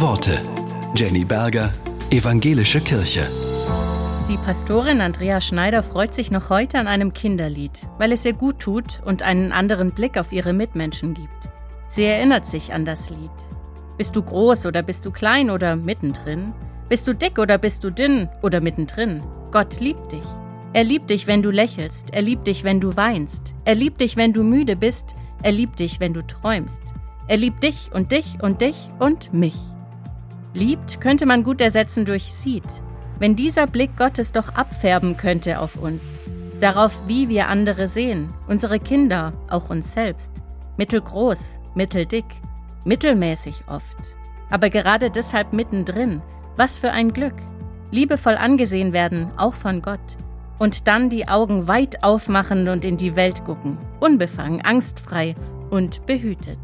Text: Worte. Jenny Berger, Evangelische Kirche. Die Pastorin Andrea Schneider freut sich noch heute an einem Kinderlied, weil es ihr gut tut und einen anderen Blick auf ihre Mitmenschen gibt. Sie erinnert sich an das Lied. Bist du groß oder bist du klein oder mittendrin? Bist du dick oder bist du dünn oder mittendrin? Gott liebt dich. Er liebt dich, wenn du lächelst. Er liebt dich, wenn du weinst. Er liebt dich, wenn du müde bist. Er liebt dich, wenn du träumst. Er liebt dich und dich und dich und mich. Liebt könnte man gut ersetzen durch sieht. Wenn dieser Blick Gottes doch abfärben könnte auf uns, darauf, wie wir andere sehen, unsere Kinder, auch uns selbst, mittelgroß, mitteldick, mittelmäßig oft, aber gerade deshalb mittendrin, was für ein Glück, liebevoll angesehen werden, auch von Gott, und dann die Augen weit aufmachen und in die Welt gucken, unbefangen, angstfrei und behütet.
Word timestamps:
Worte. 0.00 0.42
Jenny 0.96 1.24
Berger, 1.24 1.72
Evangelische 2.10 2.80
Kirche. 2.80 3.28
Die 4.28 4.36
Pastorin 4.38 5.00
Andrea 5.00 5.40
Schneider 5.40 5.84
freut 5.84 6.14
sich 6.14 6.32
noch 6.32 6.50
heute 6.50 6.78
an 6.78 6.88
einem 6.88 7.12
Kinderlied, 7.12 7.78
weil 7.98 8.10
es 8.10 8.24
ihr 8.24 8.32
gut 8.32 8.58
tut 8.58 9.02
und 9.04 9.22
einen 9.22 9.52
anderen 9.52 9.92
Blick 9.92 10.18
auf 10.18 10.32
ihre 10.32 10.52
Mitmenschen 10.52 11.14
gibt. 11.14 11.48
Sie 11.86 12.02
erinnert 12.02 12.48
sich 12.48 12.72
an 12.72 12.84
das 12.84 13.10
Lied. 13.10 13.30
Bist 13.96 14.16
du 14.16 14.22
groß 14.22 14.66
oder 14.66 14.82
bist 14.82 15.06
du 15.06 15.12
klein 15.12 15.48
oder 15.48 15.76
mittendrin? 15.76 16.52
Bist 16.88 17.06
du 17.06 17.14
dick 17.14 17.38
oder 17.38 17.56
bist 17.56 17.84
du 17.84 17.90
dünn 17.90 18.28
oder 18.42 18.60
mittendrin? 18.60 19.22
Gott 19.52 19.78
liebt 19.78 20.10
dich. 20.10 20.26
Er 20.72 20.82
liebt 20.82 21.08
dich, 21.08 21.28
wenn 21.28 21.40
du 21.42 21.52
lächelst. 21.52 22.12
Er 22.12 22.22
liebt 22.22 22.48
dich, 22.48 22.64
wenn 22.64 22.80
du 22.80 22.96
weinst. 22.96 23.54
Er 23.64 23.76
liebt 23.76 24.00
dich, 24.00 24.16
wenn 24.16 24.32
du 24.32 24.42
müde 24.42 24.74
bist. 24.74 25.14
Er 25.44 25.52
liebt 25.52 25.78
dich, 25.78 26.00
wenn 26.00 26.14
du 26.14 26.26
träumst. 26.26 26.82
Er 27.28 27.36
liebt 27.36 27.62
dich 27.62 27.90
und 27.94 28.10
dich 28.10 28.42
und 28.42 28.60
dich 28.60 28.88
und 28.98 29.32
mich. 29.32 29.54
Liebt 30.54 31.00
könnte 31.00 31.26
man 31.26 31.42
gut 31.42 31.60
ersetzen 31.60 32.04
durch 32.04 32.32
sieht. 32.32 32.62
Wenn 33.18 33.34
dieser 33.34 33.66
Blick 33.66 33.96
Gottes 33.96 34.30
doch 34.30 34.50
abfärben 34.50 35.16
könnte 35.16 35.58
auf 35.58 35.76
uns, 35.76 36.20
darauf, 36.60 37.02
wie 37.08 37.28
wir 37.28 37.48
andere 37.48 37.88
sehen, 37.88 38.32
unsere 38.46 38.78
Kinder, 38.78 39.32
auch 39.50 39.70
uns 39.70 39.92
selbst, 39.92 40.32
mittelgroß, 40.76 41.58
mitteldick, 41.74 42.24
mittelmäßig 42.84 43.64
oft, 43.66 43.96
aber 44.48 44.70
gerade 44.70 45.10
deshalb 45.10 45.52
mittendrin, 45.52 46.22
was 46.56 46.78
für 46.78 46.92
ein 46.92 47.12
Glück, 47.12 47.34
liebevoll 47.90 48.36
angesehen 48.36 48.92
werden, 48.92 49.30
auch 49.36 49.54
von 49.54 49.82
Gott, 49.82 50.16
und 50.58 50.86
dann 50.86 51.10
die 51.10 51.26
Augen 51.26 51.66
weit 51.66 52.04
aufmachen 52.04 52.68
und 52.68 52.84
in 52.84 52.96
die 52.96 53.16
Welt 53.16 53.44
gucken, 53.44 53.76
unbefangen, 53.98 54.60
angstfrei 54.64 55.34
und 55.70 56.06
behütet. 56.06 56.58